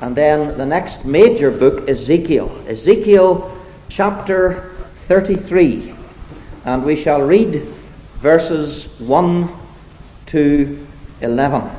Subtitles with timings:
[0.00, 2.64] And then the next major book, Ezekiel.
[2.68, 3.56] Ezekiel
[3.88, 4.74] chapter
[5.06, 5.94] 33.
[6.64, 7.62] And we shall read
[8.18, 9.48] verses 1
[10.26, 10.86] to
[11.20, 11.70] 11.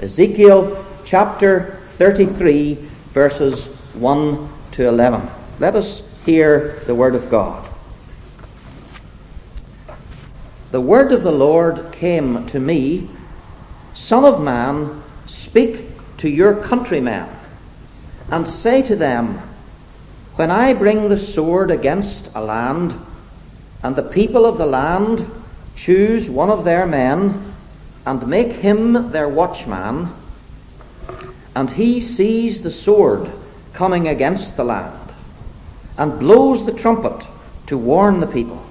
[0.00, 2.74] Ezekiel chapter 33,
[3.12, 5.28] verses 1 to 11.
[5.58, 7.68] Let us hear the word of God.
[10.70, 13.08] The word of the Lord came to me
[13.94, 15.86] Son of man, speak
[16.18, 17.28] to your countrymen,
[18.30, 19.38] and say to them,
[20.36, 22.94] When I bring the sword against a land,
[23.82, 25.26] and the people of the land
[25.74, 27.54] choose one of their men,
[28.06, 30.10] and make him their watchman,
[31.54, 33.30] and he sees the sword
[33.72, 35.12] coming against the land,
[35.98, 37.26] and blows the trumpet
[37.66, 38.64] to warn the people.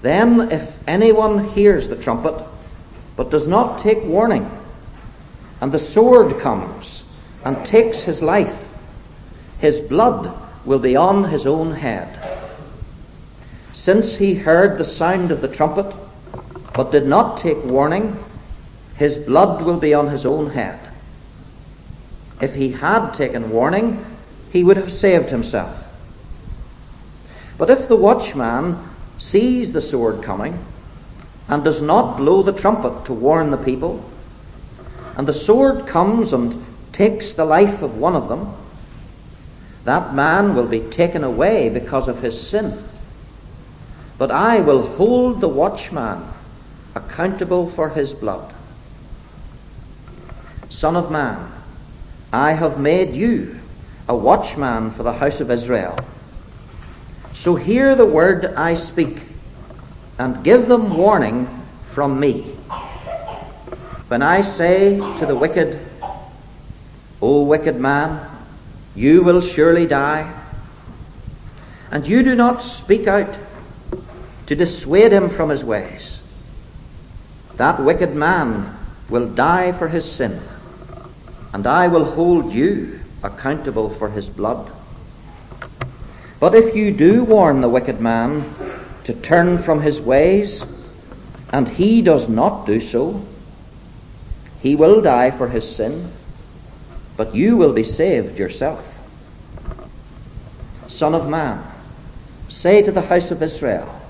[0.00, 2.42] Then, if anyone hears the trumpet,
[3.14, 4.50] but does not take warning,
[5.60, 7.01] and the sword comes
[7.44, 8.68] and takes his life,
[9.58, 10.32] his blood
[10.64, 12.18] will be on his own head.
[13.72, 15.94] Since he heard the sound of the trumpet,
[16.74, 18.22] but did not take warning,
[18.96, 20.78] his blood will be on his own head.
[22.40, 24.04] If he had taken warning,
[24.52, 25.84] he would have saved himself.
[27.58, 28.78] But if the watchman
[29.18, 30.58] sees the sword coming
[31.48, 34.04] and does not blow the trumpet to warn the people,
[35.16, 38.54] and the sword comes and takes the life of one of them,
[39.84, 42.84] that man will be taken away because of his sin.
[44.18, 46.22] But I will hold the watchman
[46.94, 48.54] accountable for his blood.
[50.70, 51.50] Son of man,
[52.32, 53.58] I have made you
[54.08, 55.98] a watchman for the house of Israel.
[57.32, 59.22] So hear the word I speak,
[60.18, 61.48] and give them warning
[61.86, 62.42] from me.
[64.08, 65.80] When I say to the wicked,
[67.22, 68.28] O wicked man,
[68.94, 70.30] you will surely die,
[71.90, 73.34] and you do not speak out
[74.46, 76.20] to dissuade him from his ways,
[77.56, 78.76] that wicked man
[79.08, 80.42] will die for his sin
[81.52, 84.70] and I will hold you accountable for his blood.
[86.40, 88.44] But if you do warn the wicked man
[89.04, 90.64] to turn from his ways,
[91.50, 93.24] and he does not do so,
[94.60, 96.10] he will die for his sin,
[97.16, 98.98] but you will be saved yourself.
[100.86, 101.62] Son of man,
[102.48, 104.00] say to the house of Israel,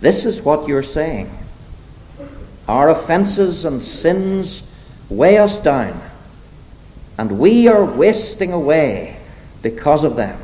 [0.00, 1.30] This is what you're saying.
[2.66, 4.62] Our offences and sins
[5.08, 6.00] weigh us down,
[7.18, 9.20] and we are wasting away
[9.62, 10.40] because of them.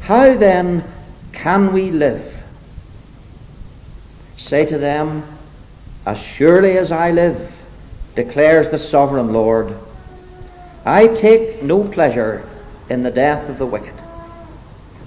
[0.00, 0.84] How then
[1.32, 2.42] can we live?
[4.36, 5.22] Say to them,
[6.06, 7.62] As surely as I live,
[8.14, 9.76] declares the sovereign Lord,
[10.84, 12.48] I take no pleasure
[12.88, 13.94] in the death of the wicked,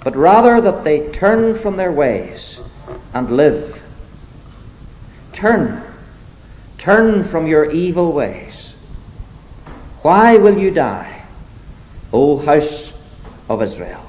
[0.02, 2.60] but rather that they turn from their ways
[3.12, 3.82] and live.
[5.32, 5.82] Turn
[6.84, 8.74] Turn from your evil ways.
[10.02, 11.22] Why will you die,
[12.12, 12.92] O house
[13.48, 14.04] of Israel?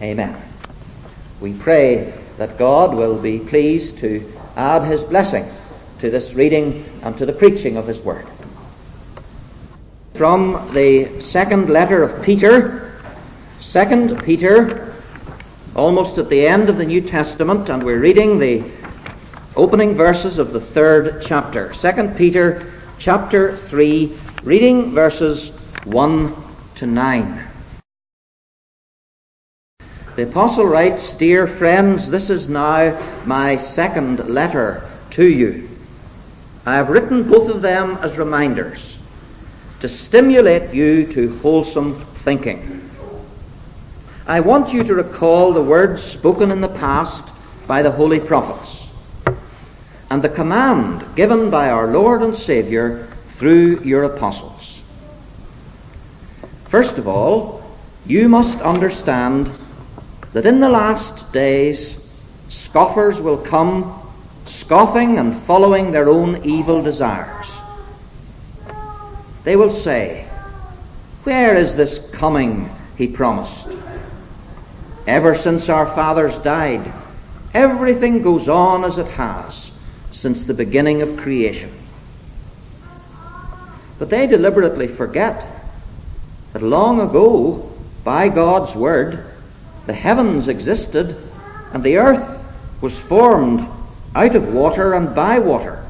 [0.00, 0.34] Amen.
[1.38, 4.26] We pray that God will be pleased to
[4.56, 5.44] add his blessing
[5.98, 8.24] to this reading and to the preaching of his word.
[10.14, 12.92] From the second letter of Peter,
[13.60, 14.92] Second Peter,
[15.74, 18.62] almost at the end of the New Testament, and we're reading the
[19.56, 21.72] opening verses of the third chapter.
[21.72, 25.48] Second Peter chapter 3, reading verses
[25.84, 26.34] 1
[26.74, 27.48] to 9.
[30.16, 35.70] The apostle writes, Dear friends, this is now my second letter to you.
[36.66, 38.91] I have written both of them as reminders
[39.82, 42.88] to stimulate you to wholesome thinking.
[44.28, 47.34] I want you to recall the words spoken in the past
[47.66, 48.88] by the holy prophets
[50.08, 54.82] and the command given by our Lord and Saviour through your apostles.
[56.66, 57.64] First of all,
[58.06, 59.50] you must understand
[60.32, 61.98] that in the last days
[62.50, 64.00] scoffers will come,
[64.46, 67.61] scoffing and following their own evil desires.
[69.44, 70.28] They will say,
[71.24, 73.68] Where is this coming he promised?
[75.06, 76.92] Ever since our fathers died,
[77.52, 79.72] everything goes on as it has
[80.12, 81.72] since the beginning of creation.
[83.98, 85.46] But they deliberately forget
[86.52, 87.70] that long ago,
[88.04, 89.24] by God's word,
[89.86, 91.16] the heavens existed
[91.72, 92.46] and the earth
[92.80, 93.66] was formed
[94.14, 95.84] out of water and by water.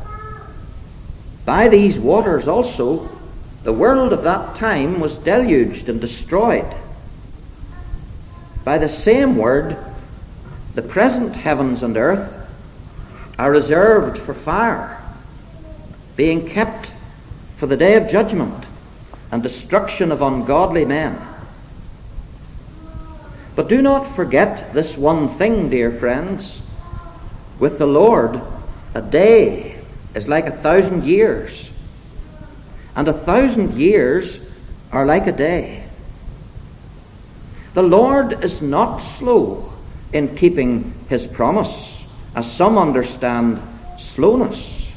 [1.44, 3.11] By these waters also,
[3.64, 6.66] The world of that time was deluged and destroyed.
[8.64, 9.76] By the same word,
[10.74, 12.38] the present heavens and earth
[13.38, 15.00] are reserved for fire,
[16.16, 16.92] being kept
[17.56, 18.66] for the day of judgment
[19.30, 21.20] and destruction of ungodly men.
[23.54, 26.62] But do not forget this one thing, dear friends.
[27.58, 28.40] With the Lord,
[28.94, 29.78] a day
[30.14, 31.71] is like a thousand years,
[32.96, 34.40] and a thousand years
[34.90, 35.84] are like a day.
[37.74, 39.72] The Lord is not slow
[40.12, 42.04] in keeping his promise,
[42.34, 43.60] as some understand
[43.98, 44.88] slowness.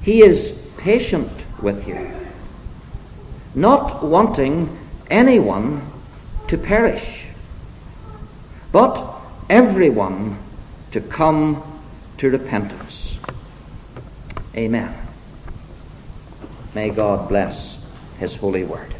[0.00, 1.30] He is patient
[1.60, 2.10] with you,
[3.54, 4.76] not wanting
[5.10, 5.82] anyone
[6.48, 7.26] to perish,
[8.72, 9.20] but
[9.50, 10.38] everyone
[10.92, 11.62] to come
[12.18, 13.18] to repentance.
[14.56, 15.01] Amen.
[16.74, 17.78] May God bless
[18.18, 18.94] His holy word.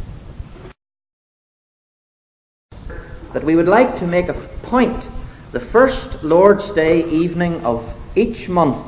[3.33, 5.09] That we would like to make a point
[5.53, 8.79] the first Lord's Day evening of each month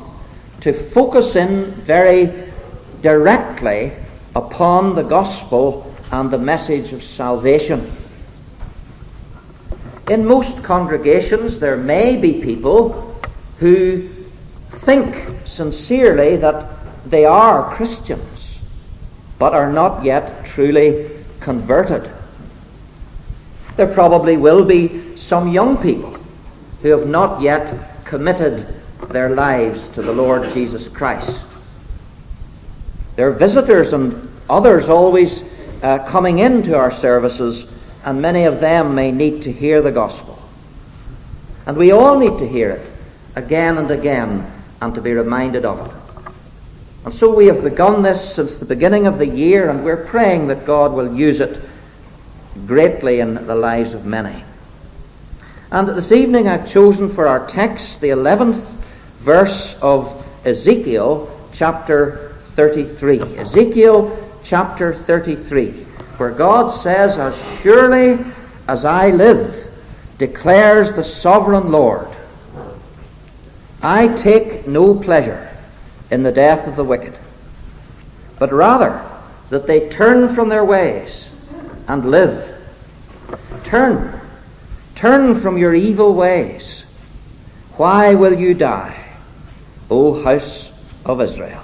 [0.61, 2.31] to focus in very
[3.01, 3.91] directly
[4.35, 7.91] upon the gospel and the message of salvation.
[10.09, 13.19] In most congregations, there may be people
[13.57, 14.07] who
[14.69, 16.67] think sincerely that
[17.05, 18.34] they are Christians,
[19.39, 21.09] but are not yet truly
[21.39, 22.09] converted.
[23.75, 26.17] There probably will be some young people
[26.81, 27.73] who have not yet
[28.05, 28.65] committed
[29.09, 31.47] their lives to the Lord Jesus Christ.
[33.15, 35.43] There are visitors and others always
[35.83, 37.67] uh, coming into our services
[38.05, 40.39] and many of them may need to hear the gospel.
[41.65, 42.91] And we all need to hear it
[43.35, 44.49] again and again
[44.81, 46.04] and to be reminded of it.
[47.05, 50.47] And so we have begun this since the beginning of the year, and we're praying
[50.47, 51.61] that God will use it
[52.65, 54.43] greatly in the lives of many.
[55.71, 58.75] And this evening I've chosen for our text the 11th
[59.19, 63.37] verse of Ezekiel chapter 33.
[63.37, 65.85] Ezekiel chapter 33
[66.17, 68.25] where God says, As surely
[68.67, 69.67] as I live,
[70.17, 72.07] declares the sovereign Lord,
[73.83, 75.54] I take no pleasure
[76.11, 77.17] in the death of the wicked,
[78.39, 79.03] but rather
[79.49, 81.31] that they turn from their ways
[81.87, 82.51] and live.
[83.63, 84.19] Turn,
[84.95, 86.85] turn from your evil ways.
[87.77, 88.97] Why will you die,
[89.89, 90.71] O house
[91.05, 91.63] of Israel?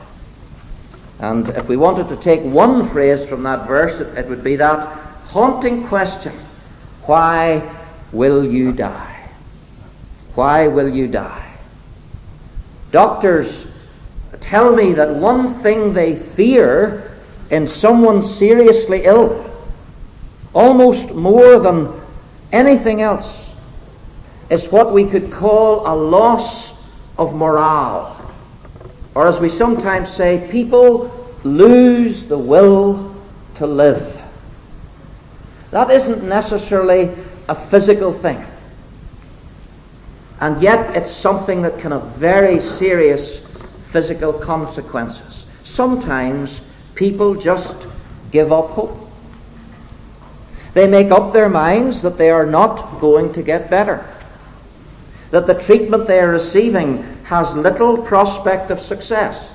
[1.20, 4.56] And if we wanted to take one phrase from that verse, it, it would be
[4.58, 4.86] that
[5.28, 6.34] haunting question
[7.04, 7.70] Why
[8.12, 9.30] will you die?
[10.36, 11.48] Why will you die?
[12.92, 13.68] Doctors
[14.40, 17.12] tell me that one thing they fear
[17.50, 19.50] in someone seriously ill,
[20.54, 21.92] almost more than
[22.52, 23.52] anything else,
[24.50, 26.74] is what we could call a loss
[27.18, 28.18] of morale.
[29.16, 33.16] Or as we sometimes say, people lose the will
[33.56, 34.22] to live.
[35.72, 37.12] That isn't necessarily
[37.48, 38.46] a physical thing.
[40.40, 43.46] And yet it's something that can have very serious
[43.92, 45.46] physical consequences.
[45.64, 46.62] Sometimes
[46.96, 47.88] people just
[48.32, 48.98] give up hope.
[50.74, 54.08] They make up their minds that they are not going to get better,
[55.32, 59.52] that the treatment they are receiving has little prospect of success,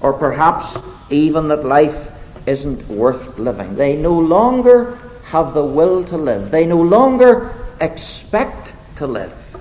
[0.00, 0.78] or perhaps
[1.10, 2.10] even that life
[2.46, 3.76] isn't worth living.
[3.76, 9.56] They no longer have the will to live, they no longer expect to live.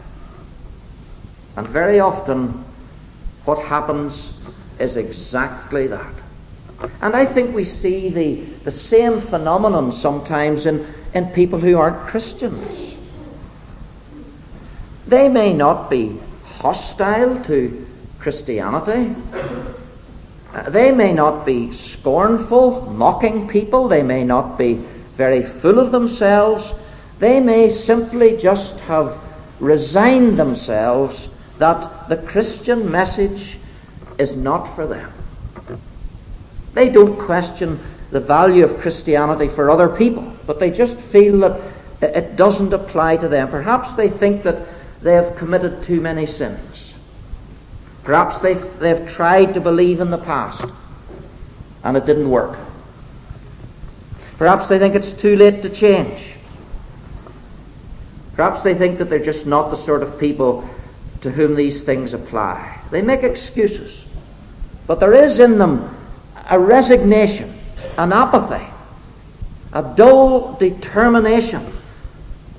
[1.57, 2.63] And very often,
[3.47, 4.33] what happens
[4.77, 6.13] is exactly that.
[7.01, 12.07] And I think we see the, the same phenomenon sometimes in, in people who aren't
[12.07, 12.97] Christians.
[15.07, 17.87] They may not be hostile to
[18.19, 19.15] Christianity.
[20.53, 23.87] Uh, they may not be scornful, mocking people.
[23.87, 24.73] They may not be
[25.13, 26.73] very full of themselves.
[27.19, 29.17] They may simply just have
[29.61, 33.57] resigned themselves that the Christian message
[34.17, 35.11] is not for them.
[36.73, 37.79] They don't question
[38.11, 41.59] the value of Christianity for other people, but they just feel that
[42.01, 43.49] it doesn't apply to them.
[43.49, 44.67] Perhaps they think that
[45.01, 46.93] they have committed too many sins.
[48.03, 50.65] Perhaps they've, they've tried to believe in the past
[51.83, 52.57] and it didn't work.
[54.37, 56.37] Perhaps they think it's too late to change.
[58.35, 60.69] Perhaps they think that they're just not the sort of people
[61.21, 62.79] to whom these things apply.
[62.91, 64.07] They make excuses.
[64.85, 65.95] But there is in them
[66.49, 67.53] a resignation,
[67.97, 68.65] an apathy,
[69.73, 71.73] a dull determination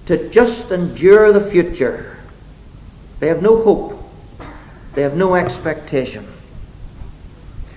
[0.06, 2.16] to just endure the future.
[3.20, 4.02] They have no hope.
[4.94, 6.26] They have no expectation.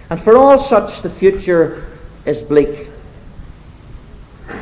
[0.09, 1.85] And for all such, the future
[2.25, 2.89] is bleak.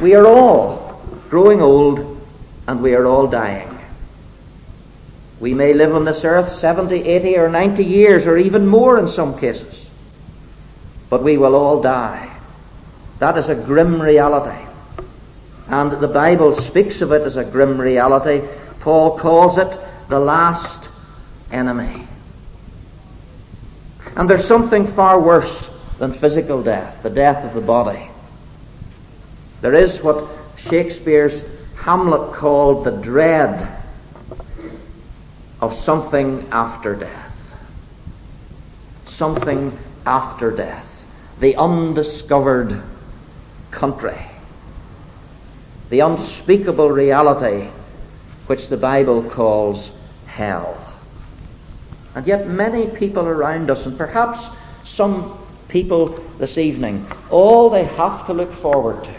[0.02, 2.26] We are all growing old
[2.68, 3.78] and we are all dying.
[5.39, 9.08] We may live on this earth 70, 80, or 90 years, or even more in
[9.08, 9.89] some cases.
[11.10, 12.36] But we will all die.
[13.19, 14.65] That is a grim reality.
[15.67, 18.41] And the Bible speaks of it as a grim reality.
[18.79, 19.77] Paul calls it
[20.10, 20.89] the last
[21.51, 22.08] enemy.
[24.15, 25.69] And there's something far worse
[26.00, 28.10] than physical death, the death of the body.
[29.62, 30.27] There is what
[30.58, 31.43] Shakespeare's
[31.75, 33.78] Hamlet called the dread
[35.62, 37.54] of something after death.
[39.06, 41.06] Something after death.
[41.39, 42.82] The undiscovered
[43.72, 44.20] country.
[45.89, 47.70] The unspeakable reality
[48.48, 49.92] which the Bible calls
[50.25, 50.78] hell.
[52.16, 54.48] And yet, many people around us, and perhaps
[54.84, 55.38] some
[55.68, 59.13] people this evening, all they have to look forward to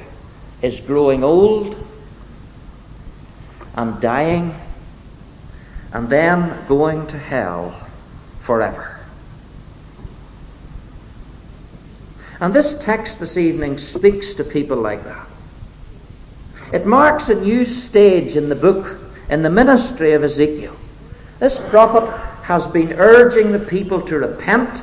[0.62, 1.76] is growing old
[3.74, 4.54] and dying
[5.92, 7.88] and then going to hell
[8.40, 9.00] forever.
[12.40, 15.26] And this text this evening speaks to people like that.
[16.72, 20.76] It marks a new stage in the book, in the ministry of Ezekiel.
[21.38, 22.08] This prophet
[22.44, 24.82] has been urging the people to repent.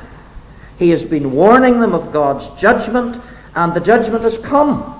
[0.78, 3.20] He has been warning them of God's judgment,
[3.54, 4.94] and the judgment has come.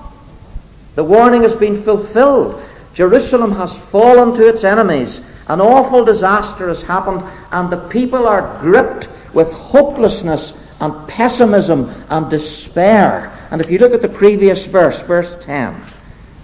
[0.95, 2.61] The warning has been fulfilled.
[2.93, 8.59] Jerusalem has fallen to its enemies, an awful disaster has happened, and the people are
[8.61, 13.35] gripped with hopelessness and pessimism and despair.
[13.51, 15.75] And if you look at the previous verse, verse 10,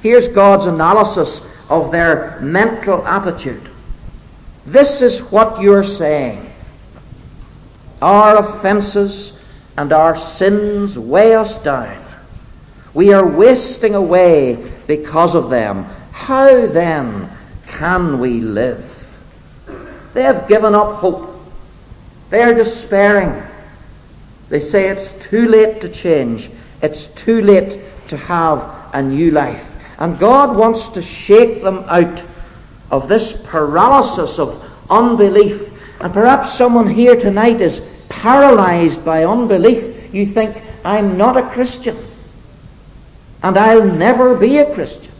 [0.01, 3.69] here's God's analysis of their mental attitude.
[4.65, 6.51] This is what you're saying.
[8.01, 9.33] Our offenses
[9.77, 12.03] and our sins weigh us down.
[12.95, 15.85] We are wasting away because of them.
[16.11, 17.29] How then
[17.67, 18.94] can we live?
[20.15, 21.29] They have given up hope.
[22.29, 23.43] They are despairing.
[24.47, 26.49] They say it's too late to change.
[26.81, 29.75] It's too late to have a new life.
[29.99, 32.23] And God wants to shake them out
[32.91, 35.73] of this paralysis of unbelief.
[35.99, 40.13] And perhaps someone here tonight is paralyzed by unbelief.
[40.13, 41.97] You think, I'm not a Christian.
[43.43, 45.11] And I'll never be a Christian.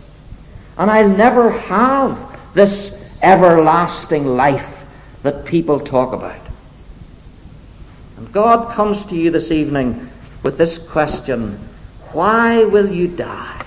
[0.78, 4.75] And I'll never have this everlasting life
[5.25, 6.39] that people talk about.
[8.17, 10.10] And God comes to you this evening
[10.44, 11.58] with this question
[12.12, 13.65] Why will you die?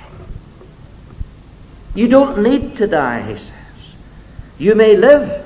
[1.94, 3.54] You don't need to die, he says.
[4.58, 5.44] You may live.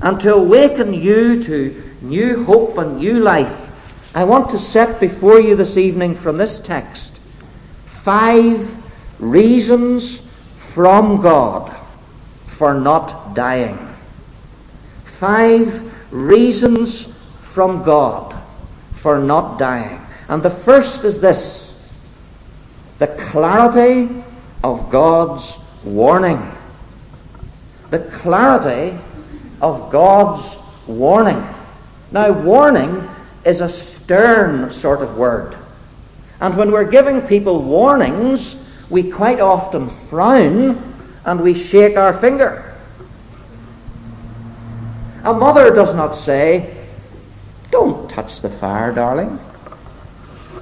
[0.00, 3.70] And to awaken you to new hope and new life,
[4.14, 7.20] I want to set before you this evening from this text
[7.84, 8.74] five
[9.20, 10.22] reasons
[10.56, 11.70] from God
[12.46, 13.91] for not dying
[15.22, 17.06] five reasons
[17.42, 18.36] from God
[18.90, 20.00] for not dying.
[20.28, 21.80] And the first is this
[22.98, 24.24] the clarity
[24.64, 26.42] of God's warning.
[27.90, 28.98] The clarity
[29.60, 31.40] of God's warning.
[32.10, 33.08] Now, warning
[33.44, 35.56] is a stern sort of word.
[36.40, 38.56] And when we're giving people warnings,
[38.90, 40.82] we quite often frown
[41.24, 42.71] and we shake our finger.
[45.24, 46.74] A mother does not say,
[47.70, 49.38] Don't touch the fire, darling.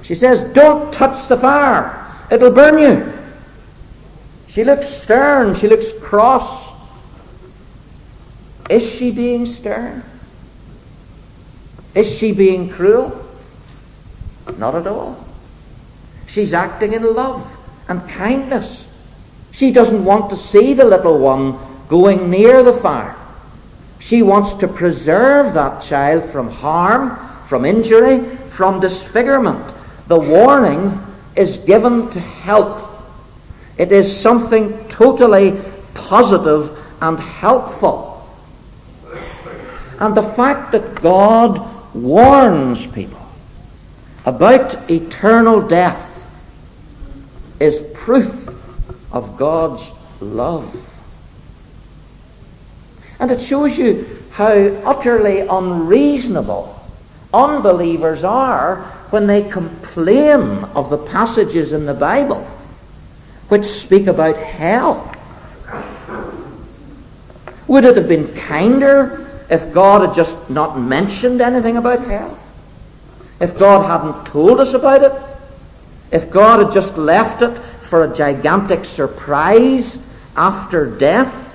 [0.03, 3.13] She says, Don't touch the fire, it'll burn you.
[4.47, 6.73] She looks stern, she looks cross.
[8.69, 10.03] Is she being stern?
[11.95, 13.25] Is she being cruel?
[14.57, 15.17] Not at all.
[16.27, 18.87] She's acting in love and kindness.
[19.51, 23.15] She doesn't want to see the little one going near the fire.
[24.01, 27.15] She wants to preserve that child from harm,
[27.45, 29.73] from injury, from disfigurement.
[30.07, 30.99] The warning
[31.35, 32.89] is given to help.
[33.77, 35.61] It is something totally
[35.93, 38.27] positive and helpful.
[39.99, 41.61] And the fact that God
[41.93, 43.21] warns people
[44.25, 46.25] about eternal death
[47.59, 48.49] is proof
[49.13, 50.90] of God's love.
[53.21, 56.75] And it shows you how utterly unreasonable
[57.33, 60.41] unbelievers are when they complain
[60.75, 62.45] of the passages in the Bible
[63.47, 65.13] which speak about hell?
[67.67, 72.39] Would it have been kinder if God had just not mentioned anything about hell?
[73.39, 75.21] If God hadn't told us about it?
[76.11, 79.99] If God had just left it for a gigantic surprise
[80.35, 81.50] after death?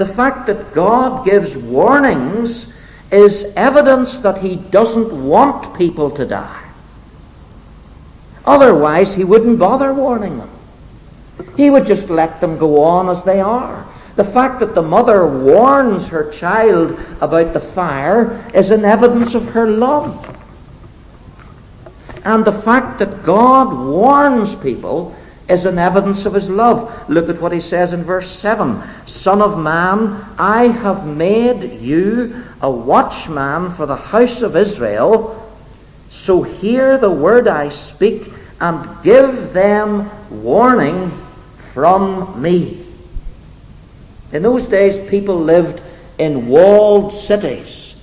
[0.00, 2.72] The fact that God gives warnings
[3.12, 6.70] is evidence that He doesn't want people to die.
[8.46, 10.48] Otherwise, He wouldn't bother warning them.
[11.54, 13.86] He would just let them go on as they are.
[14.16, 19.50] The fact that the mother warns her child about the fire is an evidence of
[19.50, 20.34] her love.
[22.24, 25.14] And the fact that God warns people
[25.50, 27.08] is an evidence of his love.
[27.08, 32.44] Look at what he says in verse 7 Son of man, I have made you
[32.62, 35.36] a watchman for the house of Israel.
[36.08, 40.10] So hear the word I speak and give them
[40.42, 41.10] warning
[41.56, 42.86] from me.
[44.32, 45.82] In those days, people lived
[46.18, 47.94] in walled cities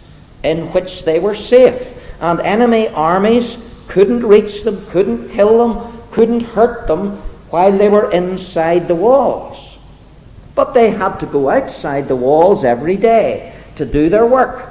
[0.43, 6.41] in which they were safe, and enemy armies couldn't reach them, couldn't kill them, couldn't
[6.41, 7.21] hurt them
[7.57, 9.79] while they were inside the walls.
[10.53, 14.69] But they had to go outside the walls every day to do their work,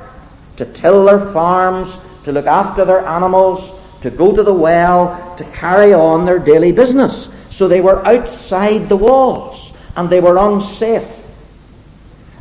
[0.58, 5.42] to till their farms, to look after their animals, to go to the well, to
[5.46, 7.28] carry on their daily business.
[7.50, 11.24] So they were outside the walls and they were unsafe.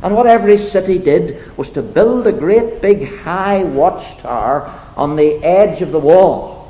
[0.00, 5.42] And what every city did was to build a great big high watchtower on the
[5.42, 6.65] edge of the wall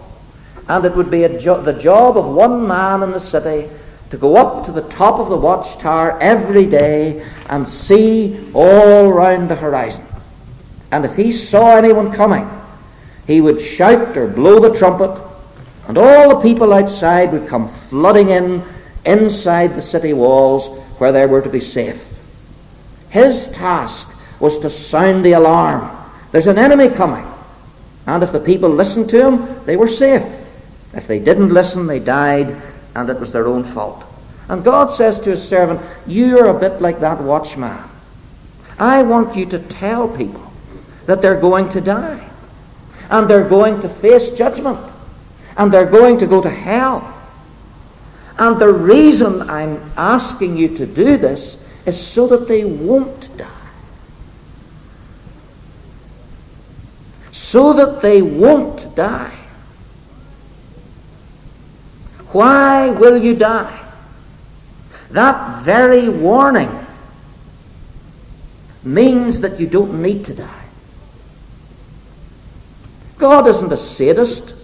[0.68, 3.68] and it would be jo- the job of one man in the city
[4.10, 9.48] to go up to the top of the watchtower every day and see all round
[9.48, 10.04] the horizon.
[10.92, 12.48] And if he saw anyone coming,
[13.26, 15.20] he would shout or blow the trumpet,
[15.88, 18.62] and all the people outside would come flooding in
[19.04, 22.18] inside the city walls where they were to be safe.
[23.10, 24.08] His task
[24.40, 25.90] was to sound the alarm.
[26.32, 27.26] There's an enemy coming.
[28.06, 30.24] And if the people listened to him, they were safe.
[30.96, 32.56] If they didn't listen, they died,
[32.94, 34.04] and it was their own fault.
[34.48, 37.78] And God says to his servant, You're a bit like that watchman.
[38.78, 40.42] I want you to tell people
[41.04, 42.26] that they're going to die,
[43.10, 44.80] and they're going to face judgment,
[45.58, 47.12] and they're going to go to hell.
[48.38, 53.46] And the reason I'm asking you to do this is so that they won't die.
[57.32, 59.35] So that they won't die.
[62.36, 63.82] Why will you die?
[65.10, 66.68] That very warning
[68.84, 70.64] means that you don't need to die.
[73.16, 74.54] God isn't a sadist.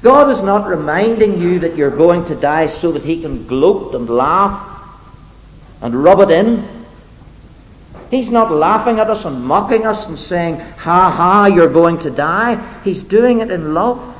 [0.00, 3.94] God is not reminding you that you're going to die so that He can gloat
[3.94, 4.66] and laugh
[5.82, 6.66] and rub it in.
[8.10, 12.10] He's not laughing at us and mocking us and saying, Ha ha, you're going to
[12.10, 12.80] die.
[12.82, 14.15] He's doing it in love.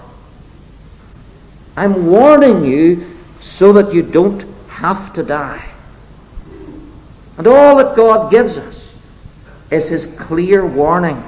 [1.76, 3.06] I'm warning you
[3.40, 5.64] so that you don't have to die.
[7.36, 8.94] And all that God gives us
[9.70, 11.22] is His clear warning.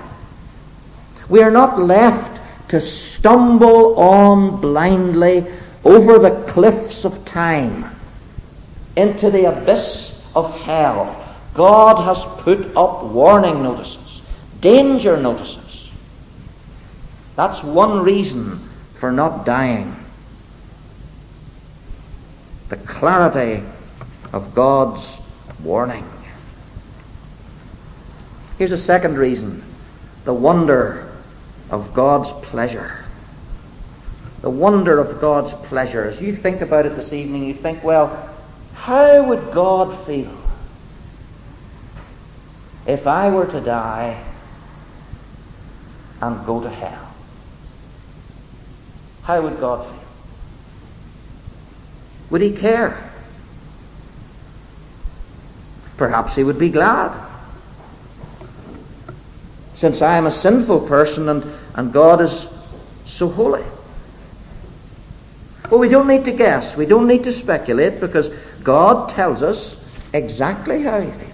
[1.28, 5.46] We are not left to stumble on blindly
[5.84, 7.94] over the cliffs of time
[8.96, 11.14] into the abyss of hell.
[11.52, 14.22] God has put up warning notices,
[14.60, 15.90] danger notices.
[17.36, 19.97] That's one reason for not dying
[22.68, 23.64] the clarity
[24.32, 25.20] of God's
[25.62, 26.04] warning.
[28.58, 29.62] Here's a second reason
[30.24, 31.10] the wonder
[31.70, 33.04] of God's pleasure.
[34.42, 36.04] The wonder of God's pleasure.
[36.04, 38.28] As you think about it this evening, you think, well,
[38.74, 40.36] how would God feel
[42.86, 44.22] if I were to die
[46.20, 47.14] and go to hell?
[49.22, 49.97] How would God feel?
[52.30, 53.10] Would he care?
[55.96, 57.12] Perhaps he would be glad.
[59.74, 62.48] Since I am a sinful person and, and God is
[63.04, 63.64] so holy.
[65.70, 66.76] Well, we don't need to guess.
[66.76, 68.30] We don't need to speculate because
[68.62, 69.76] God tells us
[70.12, 71.32] exactly how he feels.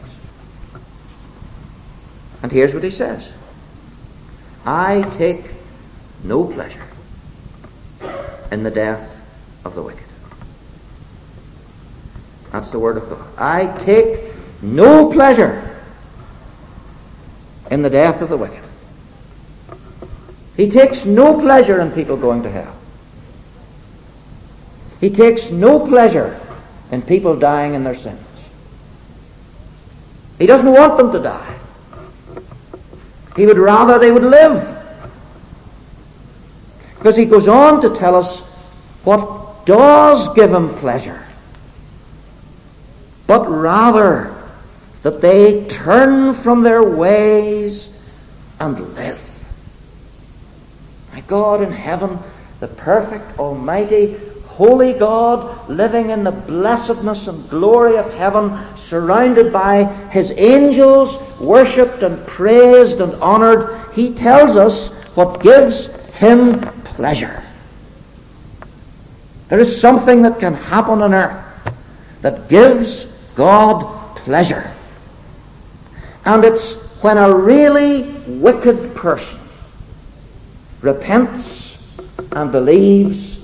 [2.43, 3.33] And here's what he says
[4.67, 5.53] I take
[6.23, 6.85] no pleasure
[8.51, 9.21] in the death
[9.65, 10.04] of the wicked.
[12.55, 13.27] That's the word of God.
[13.37, 15.77] I take no pleasure
[17.69, 18.63] in the death of the wicked.
[20.57, 22.73] He takes no pleasure in people going to hell.
[25.01, 26.41] He takes no pleasure
[26.93, 28.21] in people dying in their sins.
[30.39, 31.59] He doesn't want them to die.
[33.35, 34.79] He would rather they would live.
[36.99, 38.43] Because he goes on to tell us
[39.03, 41.24] what does give him pleasure,
[43.27, 44.35] but rather
[45.03, 47.91] that they turn from their ways
[48.61, 49.47] and live.
[51.13, 52.19] My God in heaven,
[52.61, 59.85] the perfect, almighty, holy God, living in the blessedness and glory of heaven, surrounded by
[60.11, 67.43] his angels, worshipped and praised and honored, he tells us what gives him pleasure.
[69.49, 71.45] There is something that can happen on earth
[72.23, 74.73] that gives God pleasure.
[76.25, 79.41] And it's when a really wicked person
[80.81, 82.01] repents
[82.33, 83.41] and believes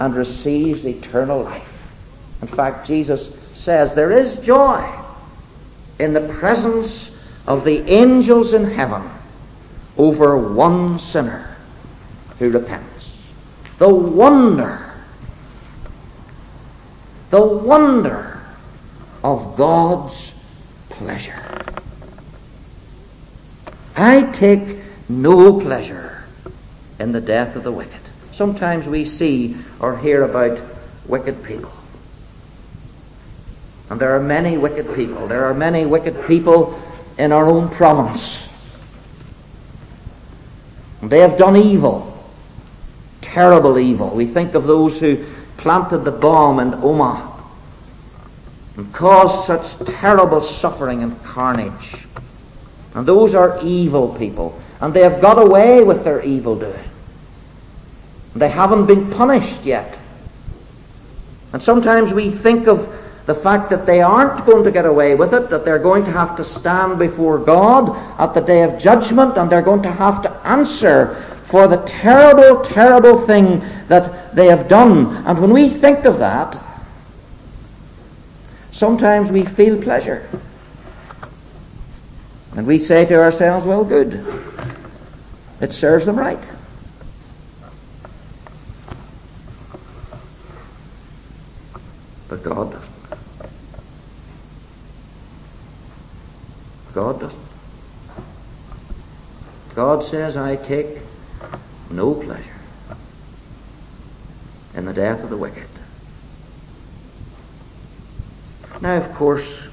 [0.00, 1.72] and receives eternal life.
[2.42, 4.88] In fact, Jesus says there is joy
[5.98, 7.10] in the presence
[7.46, 9.02] of the angels in heaven
[9.96, 11.56] over one sinner
[12.38, 13.32] who repents.
[13.78, 14.92] The wonder,
[17.30, 18.35] the wonder
[19.26, 20.32] of God's
[20.88, 21.42] pleasure.
[23.96, 26.24] I take no pleasure
[27.00, 28.00] in the death of the wicked.
[28.30, 30.60] Sometimes we see or hear about
[31.08, 31.72] wicked people.
[33.90, 35.26] And there are many wicked people.
[35.26, 36.80] There are many wicked people
[37.18, 38.48] in our own province.
[41.02, 42.16] And they have done evil,
[43.22, 44.14] terrible evil.
[44.14, 45.24] We think of those who
[45.56, 47.35] planted the bomb in Omagh
[48.76, 52.06] and caused such terrible suffering and carnage.
[52.94, 54.60] And those are evil people.
[54.80, 56.88] And they have got away with their evil doing.
[58.32, 59.98] And they haven't been punished yet.
[61.52, 62.92] And sometimes we think of
[63.24, 66.12] the fact that they aren't going to get away with it, that they're going to
[66.12, 70.22] have to stand before God at the day of judgment, and they're going to have
[70.22, 75.16] to answer for the terrible, terrible thing that they have done.
[75.26, 76.56] And when we think of that,
[78.76, 80.28] sometimes we feel pleasure.
[82.54, 84.24] And we say to ourselves, well, good.
[85.60, 86.38] It serves them right.
[92.28, 92.94] But God doesn't.
[96.92, 97.42] God doesn't.
[99.74, 100.98] God says, I take
[101.90, 102.52] no pleasure
[104.74, 105.68] in the death of the wicked.
[108.80, 109.68] Now, of course,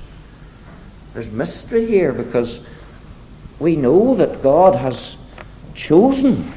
[1.13, 2.61] there's mystery here because
[3.59, 5.17] we know that God has
[5.75, 6.51] chosen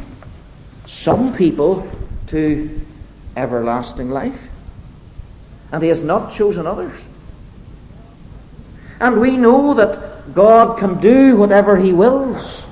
[0.86, 1.88] some people
[2.28, 2.80] to
[3.36, 4.48] everlasting life,
[5.72, 7.08] and He has not chosen others.
[9.00, 12.66] And we know that God can do whatever He wills.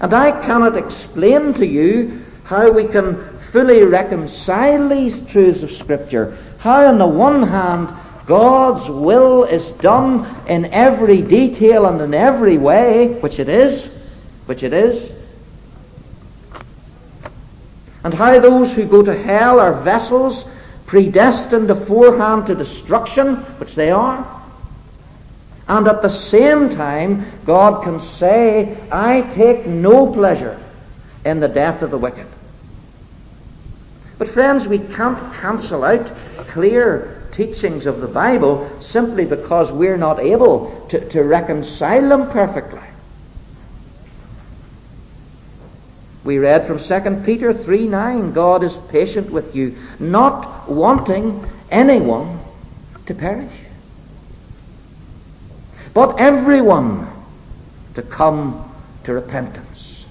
[0.00, 6.36] And I cannot explain to you how we can fully reconcile these truths of Scripture.
[6.64, 7.90] How, on the one hand,
[8.24, 13.88] God's will is done in every detail and in every way, which it is,
[14.46, 15.12] which it is.
[18.02, 20.46] And how those who go to hell are vessels
[20.86, 24.26] predestined beforehand to destruction, which they are.
[25.68, 30.58] And at the same time, God can say, I take no pleasure
[31.26, 32.26] in the death of the wicked.
[34.18, 36.12] But, friends, we can't cancel out
[36.48, 42.80] clear teachings of the Bible simply because we're not able to, to reconcile them perfectly.
[46.22, 52.40] We read from 2 Peter 3 9, God is patient with you, not wanting anyone
[53.06, 53.52] to perish,
[55.92, 57.08] but everyone
[57.94, 58.72] to come
[59.04, 60.06] to repentance.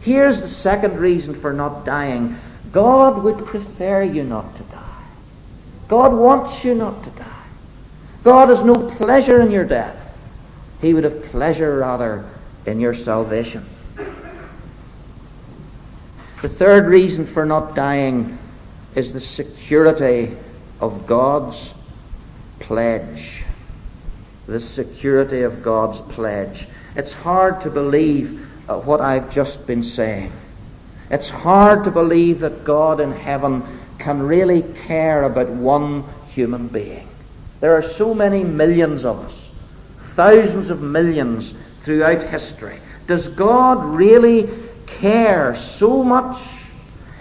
[0.00, 2.36] Here's the second reason for not dying
[2.72, 5.04] God would prefer you not to die.
[5.88, 7.26] God wants you not to die.
[8.22, 10.16] God has no pleasure in your death.
[10.80, 12.24] He would have pleasure rather
[12.66, 13.64] in your salvation.
[16.42, 18.38] The third reason for not dying
[18.94, 20.36] is the security
[20.80, 21.74] of God's
[22.60, 23.44] pledge.
[24.46, 26.66] The security of God's pledge.
[26.96, 30.32] It's hard to believe uh, what I've just been saying.
[31.10, 33.62] It's hard to believe that God in heaven
[33.98, 37.08] can really care about one human being.
[37.60, 39.52] There are so many millions of us,
[39.98, 42.78] thousands of millions throughout history.
[43.06, 44.48] Does God really
[44.86, 46.38] care so much?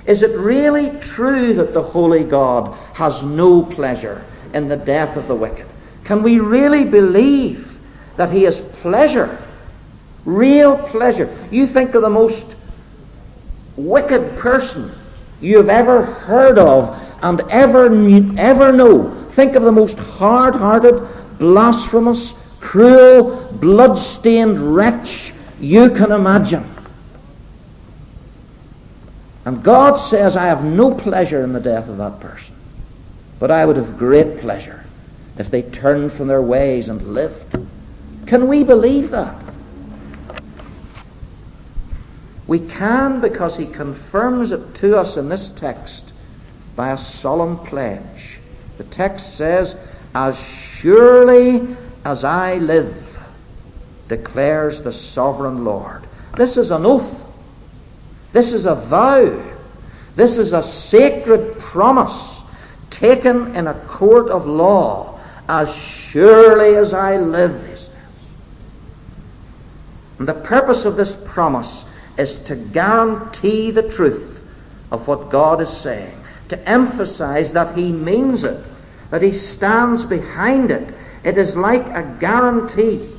[0.05, 4.23] Is it really true that the holy God has no pleasure
[4.53, 5.65] in the death of the wicked?
[6.03, 7.79] Can we really believe
[8.17, 9.37] that he has pleasure?
[10.25, 11.35] Real pleasure.
[11.51, 12.55] You think of the most
[13.79, 14.91] wicked person
[15.41, 17.85] you have ever heard of and ever,
[18.37, 19.09] ever know.
[19.29, 26.69] Think of the most hard hearted, blasphemous, cruel, blood stained wretch you can imagine.
[29.45, 32.55] And God says, I have no pleasure in the death of that person,
[33.39, 34.85] but I would have great pleasure
[35.37, 37.57] if they turned from their ways and lived.
[38.27, 39.48] Can we believe that?
[42.49, 46.13] We can because he confirms it to us in this text
[46.75, 48.39] by a solemn pledge.
[48.79, 49.75] The text says,
[50.15, 53.19] As surely as I live,
[54.07, 56.01] declares the sovereign Lord.
[56.37, 57.27] This is an oath.
[58.31, 59.45] This is a vow.
[60.15, 62.41] This is a sacred promise
[62.89, 67.91] taken in a court of law as surely as I live, he says.
[70.17, 71.85] And the purpose of this promise
[72.19, 74.43] is to guarantee the truth
[74.91, 76.15] of what God is saying,
[76.49, 78.63] to emphasize that he means it,
[79.09, 80.93] that he stands behind it.
[81.23, 83.09] It is like a guarantee.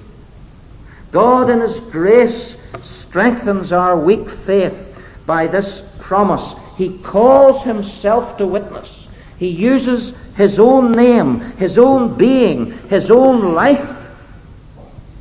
[1.13, 4.87] God, in his grace, strengthens our weak faith
[5.27, 6.55] by this promise.
[6.77, 9.09] He calls himself to witness.
[9.39, 14.11] He uses his own name, his own being, his own life.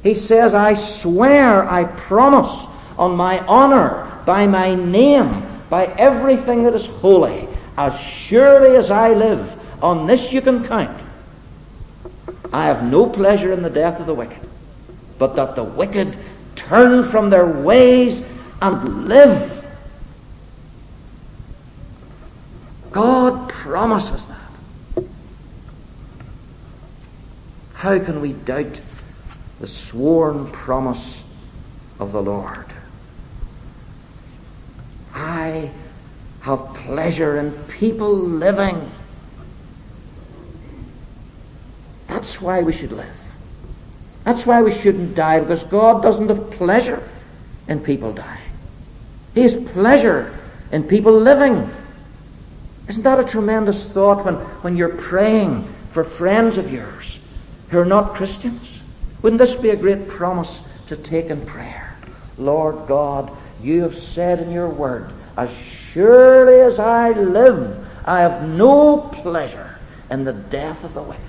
[0.04, 2.68] He says, I swear, I promise
[3.00, 9.14] on my honor, by my name, by everything that is holy, as surely as I
[9.14, 11.02] live, on this you can count.
[12.52, 14.38] I have no pleasure in the death of the wicked,
[15.18, 16.18] but that the wicked
[16.56, 18.22] turn from their ways
[18.62, 19.66] and live.
[22.92, 25.06] God promises that.
[27.76, 28.82] How can we doubt
[29.62, 31.24] the sworn promise
[31.98, 32.66] of the Lord?
[35.30, 35.70] I
[36.42, 38.89] have pleasure in people living.
[42.08, 43.20] That's why we should live.
[44.24, 47.08] That's why we shouldn't die, because God doesn't have pleasure
[47.68, 48.42] in people dying.
[49.36, 50.36] He has pleasure
[50.72, 51.70] in people living.
[52.88, 57.20] Isn't that a tremendous thought when, when you're praying for friends of yours
[57.70, 58.82] who are not Christians?
[59.22, 61.96] Wouldn't this be a great promise to take in prayer?
[62.39, 68.45] Lord God, you have said in your word, as surely as I live, I have
[68.45, 69.78] no pleasure
[70.12, 71.23] in the death of the wicked,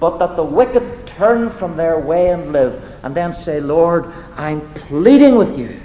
[0.00, 2.82] but that the wicked turn from their way and live.
[3.02, 5.78] And then say, Lord, I'm pleading with you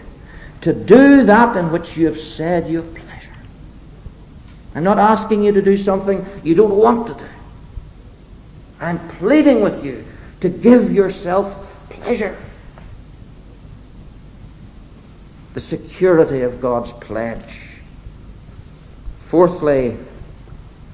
[0.62, 3.34] to do that in which you have said you have pleasure.
[4.74, 7.30] I'm not asking you to do something you don't want to do.
[8.80, 10.06] I'm pleading with you
[10.40, 12.38] to give yourself pleasure.
[15.58, 17.80] The security of God's pledge.
[19.22, 19.98] Fourthly,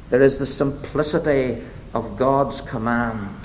[0.09, 1.61] there is the simplicity
[1.93, 3.35] of God's command.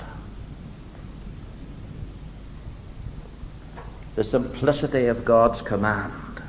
[4.15, 6.41] The simplicity of God's command.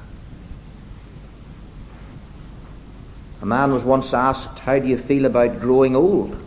[3.42, 6.40] A man was once asked, How do you feel about growing old?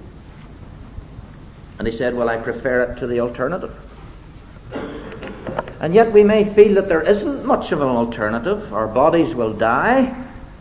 [1.78, 3.83] And he said, Well, I prefer it to the alternative.
[5.84, 8.74] And yet we may feel that there isn't much of an alternative.
[8.74, 10.16] Our bodies will die,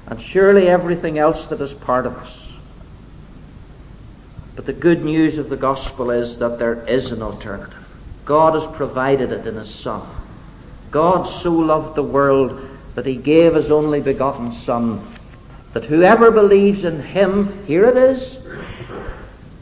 [0.08, 2.58] and surely everything else that is part of us.
[4.56, 7.88] But the good news of the gospel is that there is an alternative.
[8.24, 10.04] God has provided it in His Son.
[10.90, 15.06] God so loved the world that He gave His only begotten Son
[15.72, 18.38] that whoever believes in him, here it is,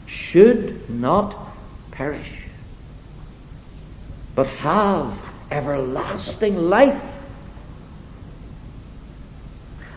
[0.07, 1.37] should not
[1.91, 2.47] perish,
[4.35, 7.03] but have everlasting life.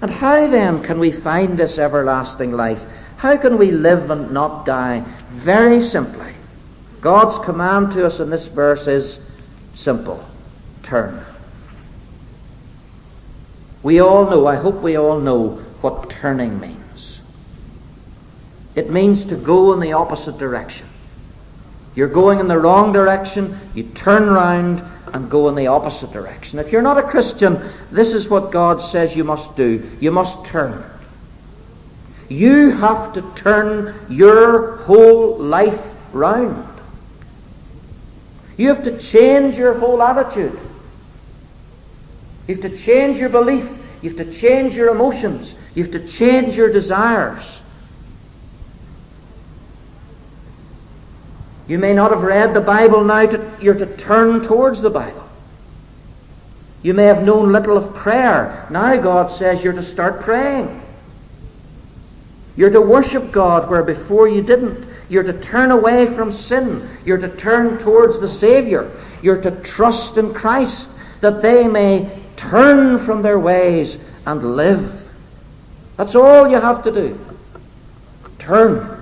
[0.01, 2.85] And how then can we find this everlasting life?
[3.17, 5.05] How can we live and not die?
[5.29, 6.35] Very simply.
[7.01, 9.21] God's command to us in this verse is
[9.75, 10.23] simple
[10.83, 11.25] turn.
[13.83, 17.21] We all know, I hope we all know, what turning means.
[18.75, 20.87] It means to go in the opposite direction.
[21.95, 26.59] You're going in the wrong direction, you turn round and go in the opposite direction.
[26.59, 29.89] If you're not a Christian, this is what God says you must do.
[30.01, 30.85] You must turn.
[32.29, 36.69] You have to turn your whole life round.
[38.57, 40.59] You have to change your whole attitude.
[42.49, 43.79] You have to change your belief.
[44.03, 45.57] You have to change your emotions.
[45.75, 47.63] You have to change your desires.
[51.67, 55.23] You may not have read the Bible now, to, you're to turn towards the Bible.
[56.83, 58.67] You may have known little of prayer.
[58.71, 60.83] Now God says you're to start praying.
[62.57, 64.87] You're to worship God where before you didn't.
[65.09, 66.89] You're to turn away from sin.
[67.05, 68.91] You're to turn towards the Savior.
[69.23, 75.11] You're to trust in Christ that they may turn from their ways and live.
[75.97, 77.19] That's all you have to do.
[78.39, 79.01] Turn.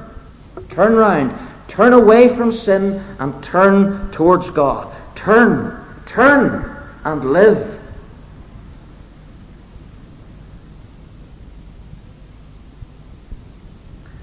[0.69, 1.37] Turn round.
[1.73, 4.95] Turn away from sin and turn towards God.
[5.15, 5.75] Turn.
[6.05, 6.71] Turn
[7.03, 7.81] and live.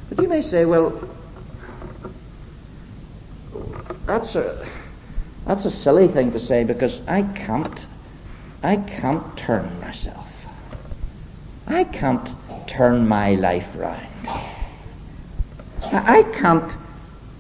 [0.09, 0.93] But you may say, well,
[4.05, 4.63] that's a
[5.47, 7.87] that's a silly thing to say because I can't
[8.61, 10.45] I can't turn myself.
[11.65, 12.29] I can't
[12.67, 14.05] turn my life round.
[15.91, 16.77] I can't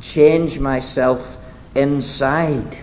[0.01, 1.37] change myself
[1.75, 2.77] inside.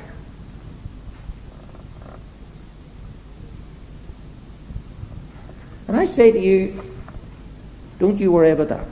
[5.88, 6.82] And I say to you,
[7.98, 8.86] don't you worry about that.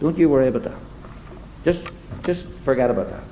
[0.00, 0.78] Don't you worry about that.
[1.64, 1.86] Just,
[2.24, 3.22] just forget about that.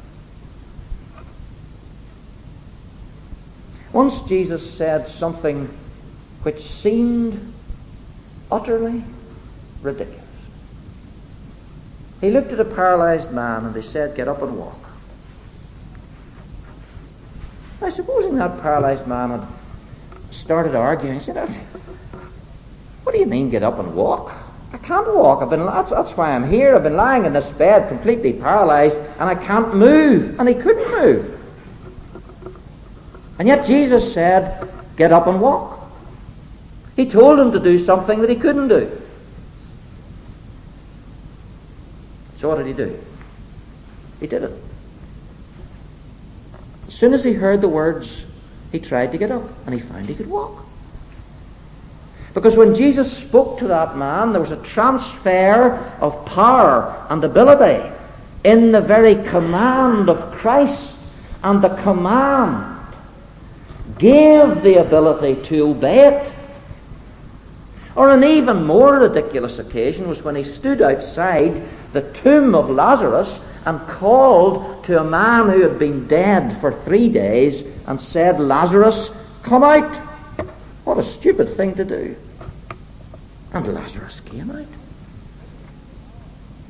[3.92, 5.66] Once Jesus said something
[6.42, 7.52] which seemed
[8.50, 9.02] utterly
[9.82, 10.27] ridiculous.
[12.20, 14.78] He looked at a paralyzed man and he said, Get up and walk.
[17.80, 19.46] Now, supposing that paralyzed man had
[20.30, 21.48] started arguing, he said,
[23.04, 24.32] What do you mean, get up and walk?
[24.72, 25.42] I can't walk.
[25.42, 26.74] I've been, that's, that's why I'm here.
[26.74, 30.38] I've been lying in this bed completely paralyzed and I can't move.
[30.40, 31.34] And he couldn't move.
[33.38, 35.88] And yet Jesus said, Get up and walk.
[36.96, 38.97] He told him to do something that he couldn't do.
[42.38, 42.98] So what did he do?
[44.20, 44.52] He did it.
[46.86, 48.24] As soon as he heard the words,
[48.72, 50.64] he tried to get up and he found he could walk.
[52.34, 57.92] Because when Jesus spoke to that man, there was a transfer of power and ability
[58.44, 60.96] in the very command of Christ.
[61.42, 62.86] And the command
[63.98, 66.32] gave the ability to obey it.
[67.98, 71.60] Or an even more ridiculous occasion was when he stood outside
[71.92, 77.08] the tomb of Lazarus and called to a man who had been dead for three
[77.08, 79.10] days and said, Lazarus,
[79.42, 79.96] come out.
[80.84, 82.14] What a stupid thing to do.
[83.52, 84.66] And Lazarus came out.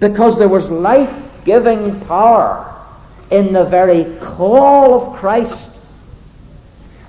[0.00, 2.74] Because there was life giving power
[3.30, 5.78] in the very call of Christ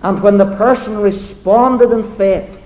[0.04, 2.59] and when the person responded in faith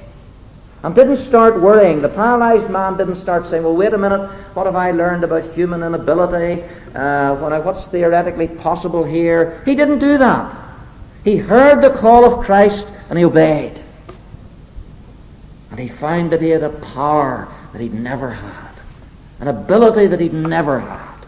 [0.83, 4.65] and didn't start worrying, the paralyzed man didn't start saying, Well, wait a minute, what
[4.65, 6.61] have I learned about human inability?
[6.93, 9.61] Uh, what's theoretically possible here?
[9.65, 10.55] He didn't do that.
[11.23, 13.81] He heard the call of Christ and he obeyed.
[15.71, 18.73] And he found that he had a power that he'd never had,
[19.39, 21.25] an ability that he'd never had.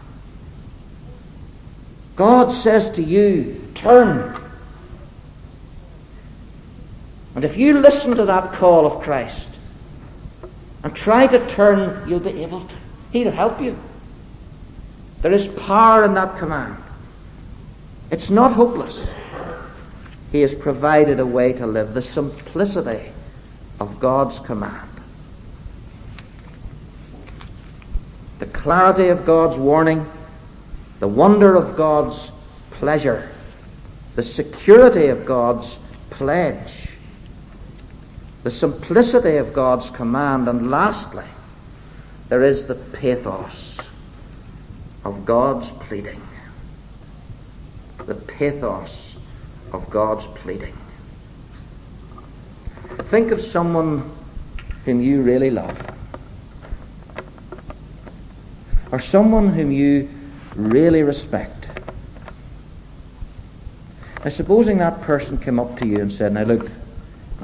[2.14, 4.38] God says to you, Turn
[7.36, 9.58] and if you listen to that call of Christ
[10.82, 12.74] and try to turn, you'll be able to.
[13.12, 13.78] He'll help you.
[15.20, 16.82] There is power in that command.
[18.10, 19.12] It's not hopeless.
[20.32, 23.12] He has provided a way to live the simplicity
[23.80, 24.88] of God's command.
[28.38, 30.10] The clarity of God's warning,
[31.00, 32.32] the wonder of God's
[32.70, 33.30] pleasure,
[34.14, 36.95] the security of God's pledge
[38.46, 41.24] the simplicity of God's command, and lastly,
[42.28, 43.76] there is the pathos
[45.04, 46.22] of God's pleading.
[48.04, 49.18] The pathos
[49.72, 50.76] of God's pleading.
[52.98, 54.08] Think of someone
[54.84, 55.84] whom you really love,
[58.92, 60.08] or someone whom you
[60.54, 61.68] really respect.
[64.22, 66.70] Now, supposing that person came up to you and said, Now, look,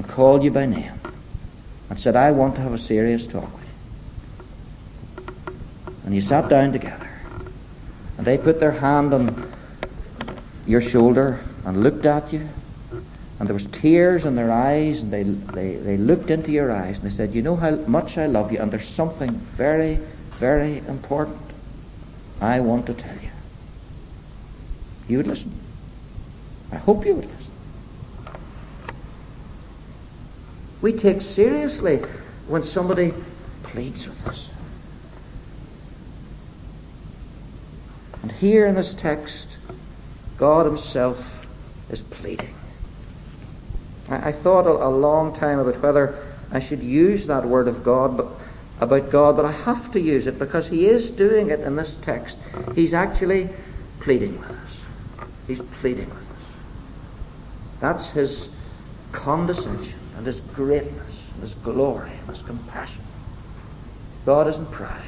[0.07, 0.91] called you by name
[1.89, 3.63] and said, I want to have a serious talk with
[5.17, 5.25] you.
[6.05, 7.09] And you sat down together.
[8.17, 9.51] And they put their hand on
[10.65, 12.47] your shoulder and looked at you.
[13.39, 16.99] And there was tears in their eyes, and they, they, they looked into your eyes,
[16.99, 19.99] and they said, You know how much I love you, and there's something very,
[20.31, 21.41] very important
[22.39, 23.29] I want to tell you.
[25.07, 25.51] You would listen.
[26.71, 27.42] I hope you would listen.
[30.83, 31.99] We take seriously
[32.45, 33.13] when somebody
[33.63, 34.49] pleads with us.
[38.21, 39.57] And here in this text,
[40.35, 41.45] God Himself
[41.89, 42.53] is pleading.
[44.09, 46.21] I, I thought a, a, long time about whether
[46.51, 48.27] I should use that word of God but,
[48.81, 51.95] about God, but I have to use it because He is doing it in this
[51.95, 52.37] text.
[52.75, 53.47] He's actually
[54.01, 54.77] pleading with us.
[55.47, 56.47] He's pleading with us.
[57.79, 58.49] That's His
[59.13, 63.03] condescension and His greatness and His glory and His compassion.
[64.25, 65.01] God isn't proud.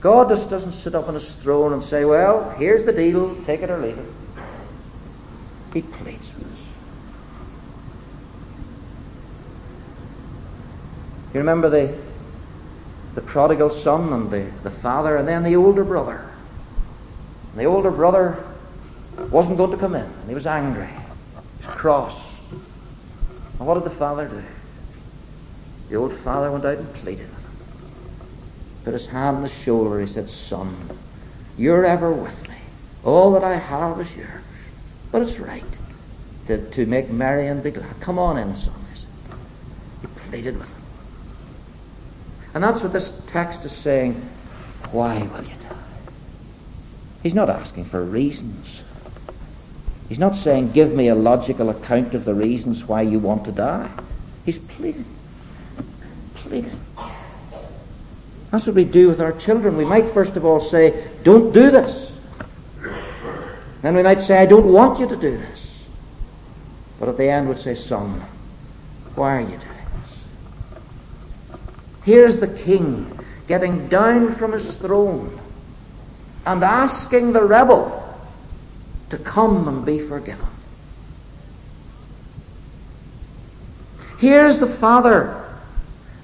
[0.00, 3.62] God just doesn't sit up on his throne and say, Well, here's the deal, take
[3.62, 4.08] it or leave it.
[5.72, 6.58] He pleads with us.
[11.34, 11.98] You remember the,
[13.14, 16.30] the prodigal son and the, the father, and then the older brother.
[17.50, 18.44] And the older brother
[19.30, 20.88] wasn't going to come in, and he was angry.
[21.66, 22.42] Cross.
[23.58, 24.42] And what did the father do?
[25.88, 27.52] The old father went out and pleaded with him.
[28.84, 30.00] Put his hand on his shoulder.
[30.00, 30.74] He said, Son,
[31.56, 32.56] you're ever with me.
[33.04, 34.42] All that I have is yours.
[35.12, 35.64] But it's right
[36.46, 38.00] to, to make merry and be glad.
[38.00, 38.74] Come on in, son.
[38.90, 39.08] He, said.
[40.02, 40.82] he pleaded with him.
[42.54, 44.14] And that's what this text is saying.
[44.90, 45.76] Why will you die?
[47.22, 48.82] He's not asking for reasons.
[50.08, 53.52] He's not saying, Give me a logical account of the reasons why you want to
[53.52, 53.90] die.
[54.44, 55.04] He's pleading
[56.48, 56.80] pleading.
[58.50, 59.76] That's what we do with our children.
[59.76, 62.16] We might first of all say, Don't do this.
[63.82, 65.86] Then we might say, I don't want you to do this.
[66.98, 68.20] But at the end, we'd say, Son,
[69.14, 70.24] why are you doing this?
[72.04, 75.38] Here's the king getting down from his throne
[76.46, 78.02] and asking the rebel
[79.10, 80.46] to come and be forgiven.
[84.18, 85.46] Here's the father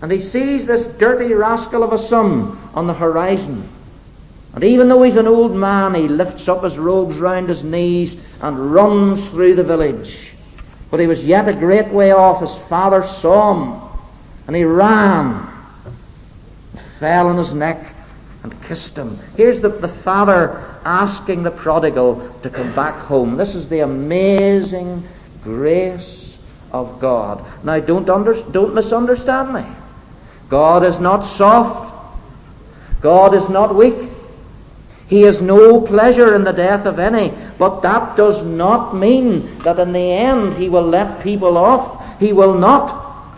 [0.03, 3.69] and he sees this dirty rascal of a son on the horizon.
[4.53, 8.17] And even though he's an old man, he lifts up his robes round his knees
[8.41, 10.35] and runs through the village.
[10.91, 12.41] But he was yet a great way off.
[12.41, 13.81] His father saw him,
[14.49, 15.49] and he ran,
[16.99, 17.95] fell on his neck,
[18.43, 19.19] and kissed him.
[19.37, 23.37] Here's the, the father asking the prodigal to come back home.
[23.37, 25.07] This is the amazing
[25.43, 26.39] grace
[26.73, 27.45] of God.
[27.65, 29.65] Now, don't, under, don't misunderstand me.
[30.49, 31.95] God is not soft.
[33.01, 34.11] God is not weak.
[35.09, 37.35] He has no pleasure in the death of any.
[37.59, 42.19] But that does not mean that in the end he will let people off.
[42.19, 43.29] He will not.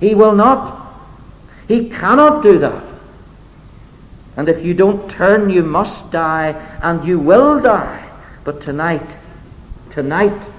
[0.00, 0.92] He will not.
[1.68, 2.83] He cannot do that.
[4.36, 6.50] And if you don't turn, you must die,
[6.82, 8.10] and you will die.
[8.42, 9.16] But tonight,
[9.90, 10.50] tonight,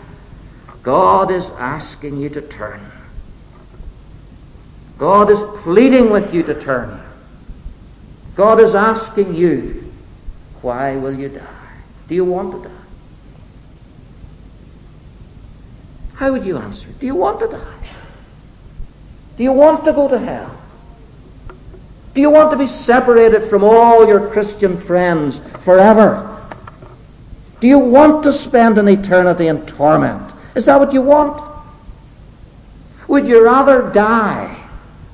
[0.82, 2.92] God is asking you to turn.
[4.98, 7.02] God is pleading with you to turn.
[8.36, 9.92] God is asking you,
[10.62, 11.82] why will you die?
[12.08, 12.76] Do you want to die?
[16.16, 16.90] How would you answer?
[17.00, 17.90] Do you want to die?
[19.36, 20.56] Do you want to go to hell?
[22.16, 26.32] Do you want to be separated from all your Christian friends forever?
[27.60, 30.34] Do you want to spend an eternity in torment?
[30.56, 31.44] Is that what you want?
[33.10, 34.58] Would you rather die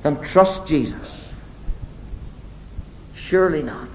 [0.04, 1.32] than trust Jesus?
[3.14, 3.88] Surely not.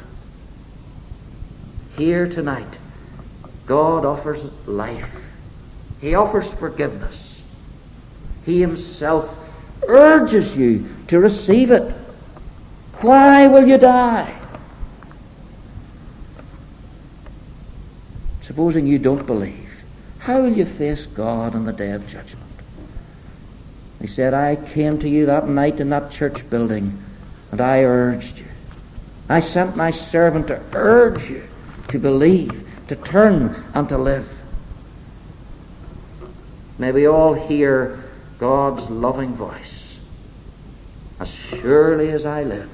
[1.98, 2.78] Here tonight,
[3.66, 5.26] God offers life.
[6.02, 7.42] He offers forgiveness.
[8.46, 9.40] He Himself
[9.88, 11.96] urges you to receive it.
[13.02, 14.34] Why will you die?
[18.42, 19.84] Supposing you don't believe,
[20.20, 22.44] how will you face God on the day of judgment?
[24.02, 26.98] He said, I came to you that night in that church building
[27.52, 28.46] and I urged you.
[29.30, 31.44] I sent my servant to urge you
[31.90, 34.42] to believe, to turn, and to live.
[36.78, 38.04] May we all hear
[38.40, 40.00] God's loving voice.
[41.20, 42.72] As surely as I live,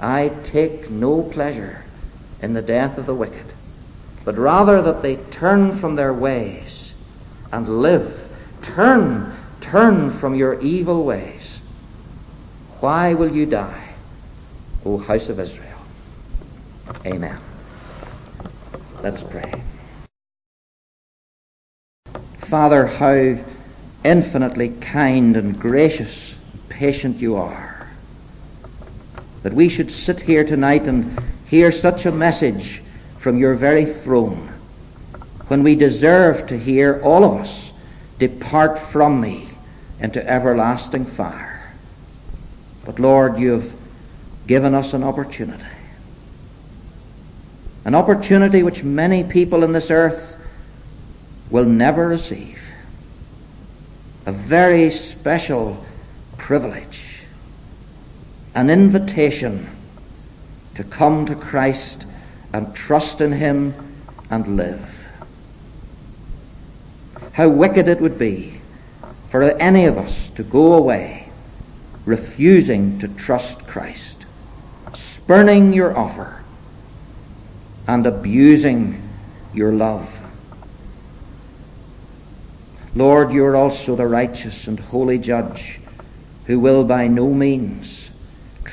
[0.00, 1.84] I take no pleasure
[2.42, 3.46] in the death of the wicked,
[4.24, 6.94] but rather that they turn from their ways
[7.52, 8.28] and live.
[8.62, 9.32] Turn
[9.70, 11.60] Turn from your evil ways.
[12.78, 13.94] Why will you die,
[14.84, 15.80] O house of Israel?
[17.04, 17.36] Amen.
[19.02, 19.52] Let us pray.
[22.38, 23.42] Father, how
[24.04, 27.65] infinitely kind and gracious, and patient you are.
[29.46, 32.82] That we should sit here tonight and hear such a message
[33.16, 34.48] from your very throne,
[35.46, 37.72] when we deserve to hear, all of us,
[38.18, 39.46] Depart from me
[40.00, 41.72] into everlasting fire.
[42.84, 43.72] But Lord, you've
[44.48, 45.62] given us an opportunity.
[47.84, 50.36] An opportunity which many people in this earth
[51.50, 52.60] will never receive.
[54.26, 55.86] A very special
[56.36, 57.05] privilege.
[58.56, 59.68] An invitation
[60.76, 62.06] to come to Christ
[62.54, 63.74] and trust in Him
[64.30, 65.06] and live.
[67.32, 68.62] How wicked it would be
[69.28, 71.28] for any of us to go away
[72.06, 74.24] refusing to trust Christ,
[74.94, 76.42] spurning your offer,
[77.86, 79.06] and abusing
[79.52, 80.18] your love.
[82.94, 85.78] Lord, you are also the righteous and holy judge
[86.46, 88.05] who will by no means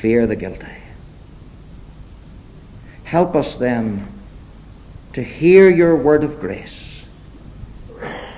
[0.04, 0.68] clear the guilty.
[3.06, 4.06] Help us then
[5.14, 7.06] to hear your word of grace,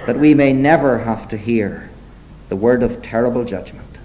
[0.05, 1.89] that we may never have to hear
[2.49, 3.97] the word of terrible judgment.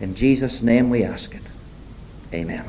[0.00, 1.42] In Jesus' name we ask it.
[2.32, 2.64] Amen.